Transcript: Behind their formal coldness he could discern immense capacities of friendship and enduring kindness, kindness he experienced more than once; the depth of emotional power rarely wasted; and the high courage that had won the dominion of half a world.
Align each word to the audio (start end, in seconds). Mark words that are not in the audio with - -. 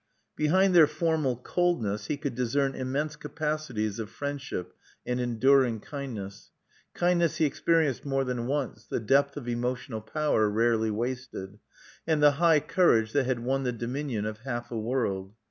Behind 0.35 0.73
their 0.73 0.87
formal 0.87 1.35
coldness 1.37 2.07
he 2.07 2.17
could 2.17 2.33
discern 2.33 2.73
immense 2.73 3.15
capacities 3.15 3.99
of 3.99 4.09
friendship 4.09 4.73
and 5.05 5.19
enduring 5.21 5.79
kindness, 5.79 6.49
kindness 6.95 7.35
he 7.37 7.45
experienced 7.45 8.03
more 8.03 8.23
than 8.23 8.47
once; 8.47 8.87
the 8.87 8.99
depth 8.99 9.37
of 9.37 9.47
emotional 9.47 10.01
power 10.01 10.49
rarely 10.49 10.89
wasted; 10.89 11.59
and 12.07 12.19
the 12.23 12.31
high 12.41 12.59
courage 12.61 13.11
that 13.11 13.27
had 13.27 13.41
won 13.41 13.61
the 13.61 13.71
dominion 13.71 14.25
of 14.25 14.39
half 14.39 14.71
a 14.71 14.79
world. 14.79 15.35